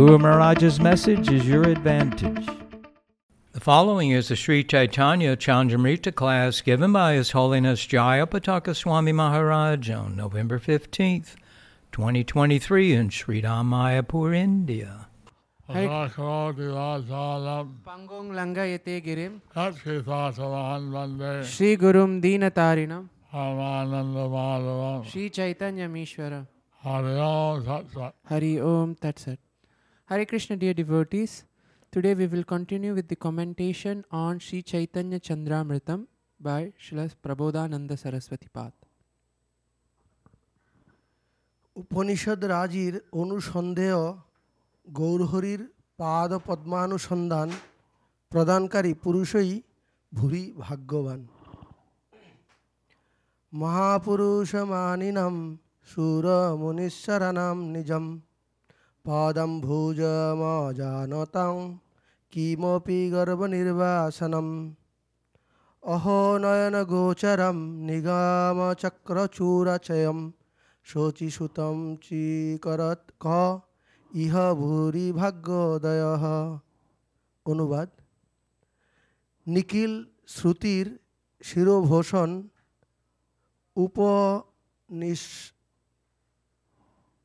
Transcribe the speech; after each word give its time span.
Guru 0.00 0.16
Maharaj's 0.16 0.80
message 0.80 1.30
is 1.30 1.46
your 1.46 1.64
advantage. 1.64 2.48
The 3.52 3.60
following 3.60 4.12
is 4.12 4.30
a 4.30 4.34
Sri 4.34 4.64
Chaitanya 4.64 5.36
Chandramrita 5.36 6.14
class 6.14 6.62
given 6.62 6.90
by 6.90 7.12
His 7.12 7.32
Holiness 7.32 7.86
Jayapataka 7.86 8.74
Swami 8.74 9.12
Maharaj 9.12 9.90
on 9.90 10.16
November 10.16 10.58
15th, 10.58 11.36
2023 11.92 12.94
in 12.94 13.10
Sri 13.10 13.42
Mayapur, 13.42 14.34
India. 14.34 15.08
Sakoti 15.68 16.70
Vasalam 16.78 17.74
Pangong 17.86 18.30
Langayate 18.30 19.04
Girim, 19.04 19.42
Tatkitasavan 19.54 20.88
Vande 20.94 21.44
Shri 21.44 21.76
Gurum 21.76 22.22
Deenatarinam, 22.22 23.06
Ramananda 23.34 24.30
Madhavam 24.30 25.04
Shri 25.04 25.28
Chaitanya 25.28 25.90
Mishwara, 25.90 26.46
Hari 26.82 27.18
Om 27.18 27.64
Tat 27.66 27.84
Sat 27.92 28.14
Hari 28.24 28.58
Om 28.58 28.94
Tat 28.94 29.18
Sat. 29.18 29.38
Hare 30.09 30.25
Krishna, 30.25 30.55
dear 30.55 30.73
devotees. 30.73 31.45
Today 31.93 32.13
we 32.13 32.27
will 32.27 32.43
continue 32.45 32.93
with 32.93 33.07
the 33.07 33.15
commentation 33.17 34.05
on 34.11 34.39
Shri 34.39 34.61
Chaitanya 34.61 35.19
Chandramritam 35.19 36.05
by 36.39 36.73
Srila 36.79 37.05
Prabodhananda 37.23 37.95
Saraswati 37.97 38.49
Path. 38.49 38.77
Upanishad 41.75 42.41
রাজির 42.55 42.93
অনুসন্দেহ 43.21 43.95
গৌরহরির 44.87 45.61
পাদ 45.99 46.31
পদ্মানুসন্ধান 46.47 47.49
প্রদানকারী 48.31 48.91
পুরুষই 49.03 49.51
ভুরি 50.11 50.43
ভাগ্যবান 50.63 51.21
মহাপুরুষমানিনাম 53.53 55.35
সুরমুনীশ্বরানাম 55.87 57.57
নিজম 57.75 58.05
পাদম 59.04 59.52
ভুজমজানতাং 59.60 61.54
কিমপি 62.32 63.00
গর্ভনির্বাসনম 63.10 64.48
অহো 65.82 66.20
নয়ন 66.38 66.76
গোচরম 66.84 67.56
নিগমচক্রচূরচয়ম 67.86 68.98
শোচিসুতম 70.86 71.76
চিকরত 72.02 73.02
ক 73.24 73.26
ইহ 74.10 74.34
ভূরি 74.54 75.06
ভাগ্যোদয় 75.12 76.04
অনুবাদ 77.46 77.88
নিখিল 79.46 79.92
শ্রুতির 80.28 80.86
শিরোভূষণ 81.40 82.30
উপনিষ 83.76 85.22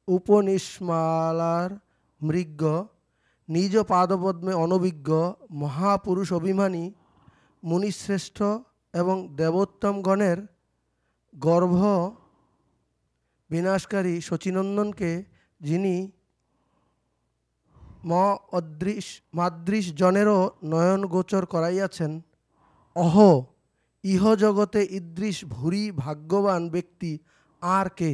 উপনিষ্মালার 0.08 1.70
মৃগ 2.22 2.61
নিজ 3.50 3.73
পাদপদ্মে 3.84 4.53
অনভিজ্ঞ, 4.53 5.09
মহাপুরুষ 5.52 6.30
অভিমানী, 6.31 6.94
মুনিশ্রেষ্ঠ 7.64 8.38
এবং 8.94 9.36
দেবোত্তমগণের 9.36 10.38
গর্ভ 11.35 11.81
বিনাশকারী 13.50 14.22
শচীনন্দনকে 14.22 15.12
যিনি 15.62 15.96
ম 18.03 18.12
অদৃশ 18.51 19.06
মাদৃশ 19.34 19.85
জনেরও 19.94 20.40
নয়ন 20.63 21.01
গোচর 21.06 21.46
করাইয়াছেন, 21.46 22.12
অহ 22.96 23.16
ইহ 24.03 24.24
জগতে 24.35 24.81
ইদৃশ 24.91 25.38
ভুরি 25.46 25.91
ভাগ্যবান 25.91 26.62
ব্যক্তি 26.69 27.12
আর 27.62 27.88
কে? 27.90 28.12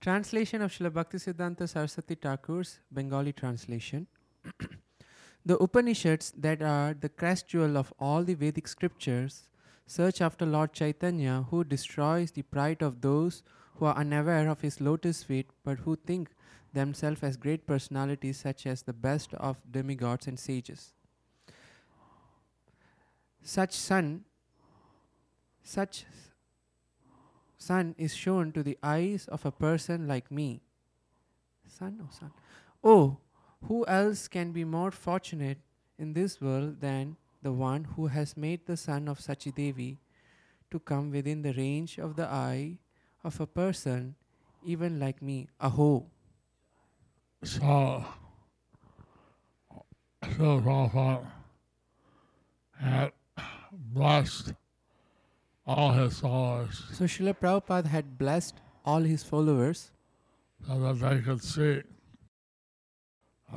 Translation 0.00 0.62
of 0.62 0.72
Srila 0.72 0.90
Bhaktisiddhanta 0.90 1.68
Saraswati 1.68 2.14
Thakur's 2.14 2.78
Bengali 2.90 3.34
translation. 3.34 4.06
the 5.44 5.58
Upanishads, 5.58 6.32
that 6.38 6.62
are 6.62 6.94
the 6.94 7.10
crest 7.10 7.48
jewel 7.48 7.76
of 7.76 7.92
all 8.00 8.24
the 8.24 8.32
Vedic 8.32 8.66
scriptures, 8.66 9.42
search 9.86 10.22
after 10.22 10.46
Lord 10.46 10.72
Chaitanya, 10.72 11.44
who 11.50 11.64
destroys 11.64 12.30
the 12.30 12.40
pride 12.40 12.80
of 12.80 13.02
those 13.02 13.42
who 13.74 13.84
are 13.84 13.94
unaware 13.94 14.48
of 14.48 14.62
his 14.62 14.80
lotus 14.80 15.22
feet 15.22 15.50
but 15.64 15.80
who 15.80 15.96
think 15.96 16.30
themselves 16.72 17.22
as 17.22 17.36
great 17.36 17.66
personalities, 17.66 18.38
such 18.38 18.66
as 18.66 18.80
the 18.80 18.94
best 18.94 19.34
of 19.34 19.58
demigods 19.70 20.26
and 20.26 20.38
sages. 20.38 20.94
Such 23.42 23.74
sun, 23.74 24.24
such 25.62 26.06
sun 27.60 27.94
is 27.98 28.16
shown 28.16 28.50
to 28.52 28.62
the 28.62 28.78
eyes 28.82 29.28
of 29.28 29.44
a 29.44 29.52
person 29.52 30.08
like 30.08 30.30
me. 30.30 30.62
Sun 31.68 32.00
or 32.00 32.08
oh, 32.08 32.18
sun? 32.18 32.32
Oh, 32.82 33.16
who 33.68 33.86
else 33.86 34.26
can 34.28 34.52
be 34.52 34.64
more 34.64 34.90
fortunate 34.90 35.58
in 35.98 36.14
this 36.14 36.40
world 36.40 36.80
than 36.80 37.16
the 37.42 37.52
one 37.52 37.84
who 37.84 38.06
has 38.06 38.36
made 38.36 38.64
the 38.66 38.76
son 38.76 39.08
of 39.08 39.20
Sachidevi 39.20 39.98
to 40.70 40.78
come 40.80 41.10
within 41.10 41.42
the 41.42 41.52
range 41.52 41.98
of 41.98 42.16
the 42.16 42.26
eye 42.26 42.78
of 43.22 43.38
a 43.40 43.46
person 43.46 44.14
even 44.64 44.98
like 44.98 45.20
me? 45.20 45.48
Aho! 45.60 46.06
So 47.44 48.04
so 50.36 50.60
Prabhupada 50.60 51.26
had 52.78 53.12
blessed 53.72 54.54
all 55.76 55.92
his 55.92 56.18
followers 56.20 56.82
So 56.92 57.04
Srila 57.04 57.34
Prabhupada 57.42 57.86
had 57.86 58.18
blessed 58.18 58.56
all 58.84 59.00
his 59.02 59.22
followers 59.22 59.90
so 60.66 60.78
that 60.80 60.98
they 61.00 61.20
could 61.22 61.42
see 61.42 61.82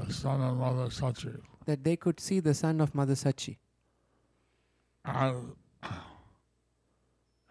the 0.08 0.14
son 0.14 0.42
and 0.42 0.58
mother 0.60 0.88
Sachi. 0.88 1.40
that 1.66 1.84
they 1.84 1.96
could 1.96 2.20
see 2.20 2.40
the 2.40 2.54
son 2.54 2.82
of 2.82 2.94
Mother 2.96 3.14
Sachi. 3.16 3.58
And, 5.06 5.54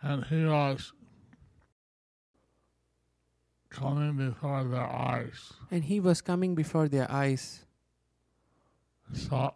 and 0.02 0.24
he 0.24 0.44
was 0.44 0.92
coming 3.70 4.16
before 4.16 4.64
their 4.64 4.86
eyes. 4.86 5.52
And 5.70 5.84
he 5.84 6.00
was 6.00 6.20
coming 6.20 6.54
before 6.54 6.88
their 6.88 7.10
eyes. 7.10 7.64
So 9.14 9.54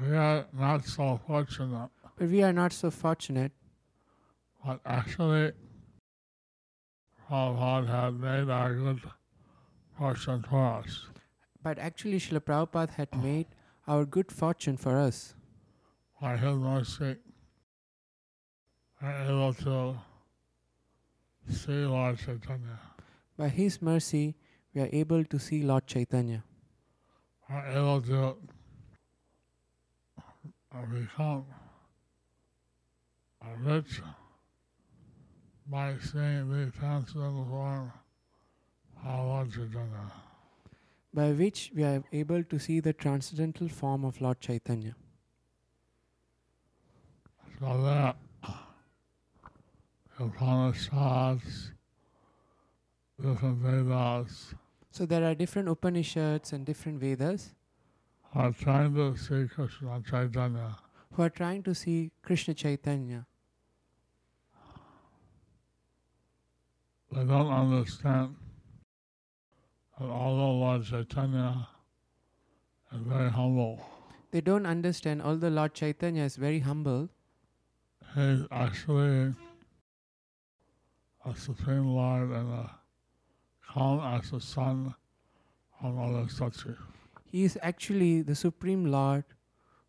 we 0.00 0.16
are 0.16 0.46
not 0.52 0.84
so 0.86 1.20
fortunate, 1.26 1.90
But 2.20 2.28
we 2.28 2.42
are 2.42 2.52
not 2.52 2.74
so 2.74 2.90
fortunate. 2.90 3.52
but 4.62 4.78
actually 4.84 5.52
Prabhupada 7.30 7.88
had 7.88 8.20
made 8.20 8.50
a 8.50 8.74
good 8.84 9.00
fortune 9.96 10.42
for 10.42 10.66
us. 10.68 11.06
But 11.62 11.78
actually, 11.78 12.18
Srila 12.18 12.40
Prabhupada 12.40 12.90
had 12.90 13.08
made 13.22 13.46
our 13.86 14.04
good 14.04 14.30
fortune 14.30 14.76
for 14.76 14.98
us. 14.98 15.34
By 16.20 16.36
his 16.36 16.56
mercy, 16.58 17.16
we're 19.00 19.22
able 19.30 19.54
to 19.54 19.96
see 21.48 21.86
Lord 21.86 22.18
Chaitanya. 22.18 22.78
By 23.38 23.48
his 23.48 23.80
mercy, 23.80 24.36
we 24.74 24.82
are 24.82 24.90
able 24.92 25.24
to 25.24 25.38
see 25.38 25.62
Lord 25.62 25.86
Chaitanya. 25.86 26.44
We're 27.48 27.66
able 27.78 28.02
to 28.02 28.36
become 30.92 31.46
rich 33.62 34.00
by 35.66 35.94
seeing 36.00 36.50
the 36.50 36.72
transcendental 36.78 37.44
form 37.44 37.92
of 39.04 39.26
Lord 39.26 39.52
Chaitanya. 39.52 40.12
By 41.12 41.32
which 41.32 41.72
we 41.74 41.84
are 41.84 42.02
able 42.12 42.44
to 42.44 42.58
see 42.58 42.80
the 42.80 42.92
transcendental 42.92 43.68
form 43.68 44.04
of 44.04 44.20
Lord 44.20 44.40
Chaitanya. 44.40 44.94
So 47.58 47.82
that 47.82 48.16
the 50.18 50.24
Upanishads, 50.24 51.72
different 53.20 53.58
Vedas, 53.58 54.54
So 54.90 55.06
there 55.06 55.24
are 55.24 55.34
different 55.34 55.68
Upanishads 55.68 56.52
and 56.52 56.66
different 56.66 57.00
Vedas 57.00 57.54
are 58.34 58.52
trying 58.52 58.94
to 58.94 59.16
see 59.16 59.46
Krishna 59.48 60.02
Chaitanya. 60.08 60.76
who 61.12 61.22
are 61.22 61.30
trying 61.30 61.62
to 61.62 61.74
see 61.74 62.12
Krishna 62.22 62.54
Chaitanya. 62.54 63.26
They 67.12 67.24
don't 67.24 67.50
understand 67.50 68.36
that 69.98 70.08
although 70.08 70.52
Lord 70.52 70.84
Chaitanya 70.84 71.68
is 72.92 73.00
very 73.02 73.30
humble, 73.30 73.80
They 74.30 74.40
don't 74.40 74.64
understand, 74.66 75.22
although 75.22 75.48
Lord 75.48 75.74
Chaitanya 75.74 76.22
is 76.22 76.36
very 76.36 76.60
humble, 76.60 77.08
he's 78.14 78.46
actually 78.50 79.34
a 81.24 81.34
Supreme 81.36 81.86
Lord 81.86 82.30
and 82.30 82.52
a 82.52 82.70
come 83.72 84.00
as 84.00 84.30
the 84.30 84.40
son 84.40 84.94
of 85.82 85.94
Mother 85.94 86.26
Sachi. 86.28 86.76
he 87.24 87.44
is 87.44 87.58
actually 87.62 88.22
the 88.22 88.34
Supreme 88.34 88.84
Lord 88.90 89.24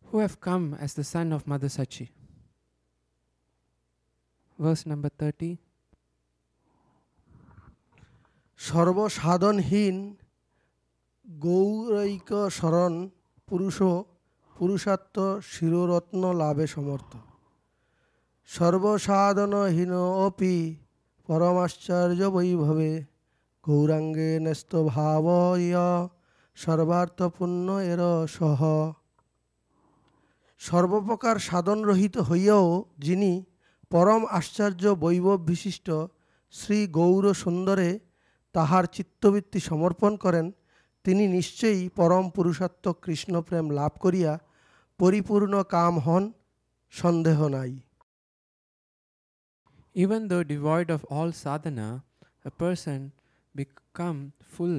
who 0.06 0.18
have 0.18 0.40
come 0.40 0.74
as 0.74 0.94
the 0.94 1.04
son 1.04 1.32
of 1.32 1.46
Mother 1.46 1.68
Sachi. 1.68 2.10
Verse 4.58 4.86
number 4.86 5.08
30. 5.08 5.58
সর্বসাধনহীন 8.62 9.96
গৌরৈক 11.26 12.30
শরণ 12.58 12.94
পুরুষ 13.48 13.78
পুরুষাত্ম 14.56 15.16
শিররত্ন 15.52 16.22
লাভে 16.32 16.66
সমর্থ। 16.66 17.12
সর্বসাধনহীন 18.48 19.92
অপি 20.26 20.56
পরমাশ্চর্য 21.28 22.20
বৈভবে 22.30 22.90
গৌরাঙ্গে 23.64 24.30
ন্যস্ত 24.44 24.72
ভাব 24.84 25.26
সর্বার্থপূর্ণ 26.56 27.68
এর 27.92 28.02
সহ। 28.28 28.60
সর্বপ্রকার 30.60 31.36
সাধনরহিত 31.48 32.16
হইয়াও 32.28 32.66
যিনি 32.98 33.32
পরম 33.90 34.22
আশ্চর্য 34.30 34.82
বৈভব 35.04 35.38
বিশিষ্ট 35.50 35.88
শ্রী 36.54 36.78
গৌর 36.98 37.24
সুন্দরে 37.34 37.90
তাহার 38.54 38.84
চিত্তবৃত্তি 38.96 39.58
সমর্পণ 39.68 40.12
করেন 40.24 40.46
তিনি 41.04 41.24
নিশ্চয়ই 41.36 41.84
পরম 41.98 42.24
পুরুষাত্ম 42.36 42.86
কৃষ্ণপ্রেম 43.04 43.66
লাভ 43.78 43.92
করিয়া 44.04 44.32
পরিপূর্ণ 45.00 45.54
কাম 45.74 45.94
হন 46.06 46.24
সন্দেহ 46.92 47.38
নাই 47.56 47.72
Even 49.94 50.20
though 50.28 50.42
devoid 50.42 50.88
of 50.90 51.04
all 51.14 51.30
sadhana, 51.32 52.02
a 52.44 52.50
person 52.50 53.12
become 53.54 54.32
full. 54.42 54.78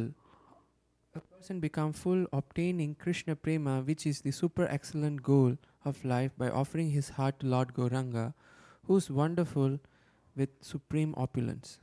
A 1.15 1.21
person 1.31 1.59
become 1.59 1.93
full 1.93 2.25
obtaining 2.33 2.95
Krishna 2.95 3.35
prema, 3.35 3.81
which 3.81 4.07
is 4.07 4.21
the 4.21 4.31
super 4.31 4.65
excellent 4.67 5.21
goal 5.21 5.51
of 5.85 6.03
life, 6.03 6.31
by 6.35 6.49
offering 6.49 6.89
his 6.89 7.09
heart 7.09 7.39
to 7.39 7.45
Lord 7.45 7.69
Gauranga, 7.73 8.33
who 8.85 8.97
is 8.97 9.09
wonderful 9.11 9.79
with 10.35 10.49
supreme 10.61 11.13
opulence. 11.15 11.79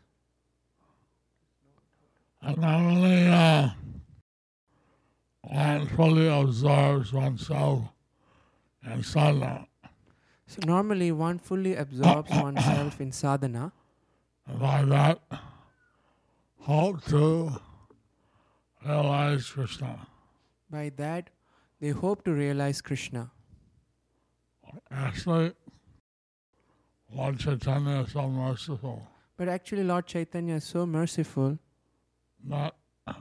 And 2.43 2.57
not 2.59 2.81
only 2.81 3.27
uh, 3.29 3.69
one 5.43 5.87
fully 5.89 6.29
absorbs 6.29 7.13
oneself 7.13 7.89
in 8.85 9.03
sadhana, 9.03 9.67
So 10.47 10.61
normally 10.67 11.13
one 11.13 11.39
fully 11.39 11.75
absorbs 11.77 12.31
oneself 12.31 13.01
in 13.01 13.13
sadhana, 13.13 13.73
and 14.47 14.59
by 14.59 14.85
that 14.85 15.21
hope 16.61 17.05
to 17.07 17.53
realize 18.87 19.47
Krishna. 19.51 20.07
by 20.71 20.91
that 20.97 21.31
they 21.81 21.91
hope 21.91 22.25
to 22.25 22.33
realize 22.33 22.81
Krishna. 22.81 23.31
Actually, 24.91 25.53
Lord 27.13 27.39
Chaitanya 27.39 28.01
is 28.03 28.13
so 28.13 28.29
merciful 28.29 29.07
But 29.37 29.49
actually 29.49 29.85
Lord 29.85 30.07
Chaitanya 30.07 30.55
is 30.55 30.65
so 30.65 30.87
merciful 30.87 31.59
that 32.49 32.75
uh, 33.07 33.13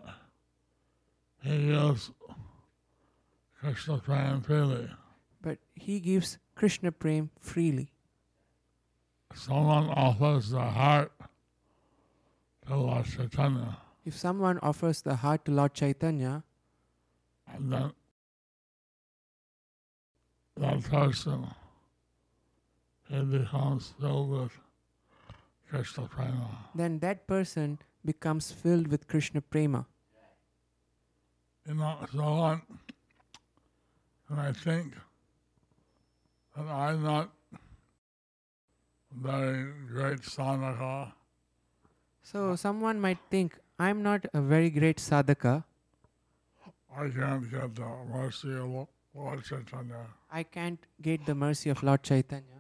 he 1.43 1.67
gives 1.67 2.11
Krishna 3.59 3.97
prema 3.97 4.41
freely. 4.41 4.89
but 5.41 5.57
he 5.75 5.99
gives 5.99 6.37
Krishna 6.55 6.91
prem 6.91 7.29
freely. 7.39 7.91
Someone 9.35 9.89
offers 9.89 10.49
the 10.49 10.61
heart 10.63 11.11
to 12.67 12.75
Lord 12.75 13.05
Chaitanya, 13.05 13.77
If 14.05 14.17
someone 14.17 14.59
offers 14.61 15.01
the 15.01 15.15
heart 15.15 15.45
to 15.45 15.51
Lord 15.51 15.73
Chaitanya, 15.73 16.43
and 17.47 17.71
then 17.71 17.91
that 20.57 20.83
person 20.83 21.47
he 23.07 23.21
becomes 23.23 23.93
filled 23.99 24.29
with 24.31 24.51
Krishna 25.69 26.07
prema. 26.07 26.49
then 26.75 26.99
that 26.99 27.27
person 27.27 27.79
becomes 28.05 28.51
filled 28.51 28.87
with 28.87 29.07
Krishna 29.07 29.41
prema. 29.41 29.85
You 31.67 31.75
know, 31.75 31.97
so 32.11 32.41
when, 32.41 32.61
when 34.27 34.39
I 34.39 34.51
think 34.51 34.95
that 36.55 36.65
I'm 36.67 37.03
not 37.03 37.29
very 39.11 39.71
great 39.87 40.21
sadhaka, 40.21 41.11
So 42.23 42.55
someone 42.55 42.99
might 43.01 43.17
think, 43.31 43.57
I'm 43.79 44.03
not 44.03 44.25
a 44.33 44.41
very 44.41 44.69
great 44.69 44.97
sadhaka. 44.97 45.63
I 46.95 47.09
can't 47.09 47.49
get 47.49 47.75
the 47.75 47.89
mercy 48.11 48.53
of 48.53 48.87
Lord 49.15 49.43
Chaitanya. 49.43 50.05
I 50.31 50.43
can't 50.43 50.79
get 51.01 51.25
the 51.25 51.33
mercy 51.33 51.69
of 51.69 51.81
Lord 51.81 52.03
Chaitanya. 52.03 52.59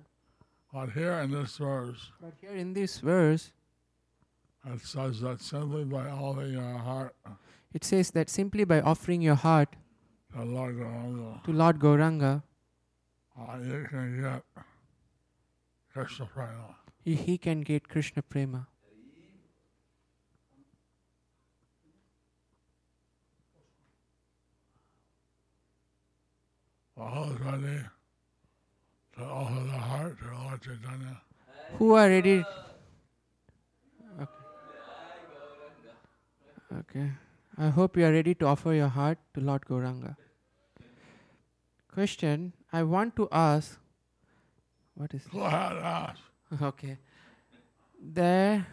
But 0.73 0.91
here 0.91 1.13
in 1.19 1.31
this 1.31 1.57
verse, 1.57 2.11
But 2.21 2.33
here 2.41 2.55
in 2.55 2.73
this 2.73 2.99
verse, 2.99 3.51
it 4.65 4.81
says 4.81 5.21
that 5.21 5.41
simply 5.41 5.83
by 5.83 6.09
offering 6.09 6.53
your 6.53 6.77
heart 6.77 7.15
it 7.73 7.83
says 7.83 8.11
that 8.11 8.29
simply 8.29 8.63
by 8.63 8.81
offering 8.81 9.21
your 9.21 9.35
heart 9.35 9.75
to 10.33 10.43
Lord 10.43 10.75
Gauranga, 10.75 11.43
to 11.43 11.51
Lord 11.51 11.79
Gauranga, 11.79 12.43
uh, 13.39 13.57
you 13.63 13.87
can 13.89 14.21
get 14.21 14.43
Krishna 15.93 16.25
prema. 16.25 16.75
he, 17.03 17.15
he 17.15 17.37
can 17.37 17.61
get 17.61 17.87
Krishna 17.87 18.21
prema. 18.21 18.67
Ready 26.99 27.83
to 29.15 29.23
offer 29.23 29.63
the 29.63 29.71
heart 29.71 30.17
to 30.19 30.25
Lord 30.33 31.17
Who 31.77 31.93
are 31.93 32.09
ready? 32.09 32.43
Okay. 36.71 37.11
I 37.57 37.69
hope 37.69 37.97
you 37.97 38.05
are 38.05 38.11
ready 38.11 38.35
to 38.35 38.45
offer 38.45 38.73
your 38.73 38.87
heart 38.87 39.17
to 39.33 39.41
Lord 39.41 39.65
Gauranga. 39.65 40.15
Question 41.91 42.53
I 42.71 42.83
want 42.83 43.15
to 43.15 43.27
ask. 43.31 43.79
What 44.95 45.13
is. 45.13 45.23
Okay. 46.61 46.97
There. 48.01 48.65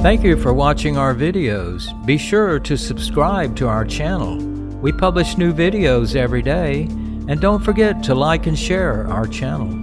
Thank 0.00 0.24
you 0.24 0.36
for 0.36 0.54
watching 0.54 0.96
our 0.96 1.14
videos. 1.14 1.92
Be 2.06 2.16
sure 2.16 2.58
to 2.60 2.76
subscribe 2.78 3.54
to 3.56 3.68
our 3.68 3.84
channel. 3.84 4.38
We 4.80 4.92
publish 4.92 5.36
new 5.36 5.52
videos 5.52 6.16
every 6.16 6.40
day. 6.40 6.88
And 7.28 7.40
don't 7.40 7.62
forget 7.62 8.02
to 8.04 8.14
like 8.14 8.46
and 8.46 8.58
share 8.58 9.06
our 9.08 9.26
channel. 9.26 9.77